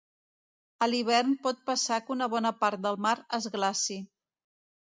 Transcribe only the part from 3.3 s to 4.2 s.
es glaci.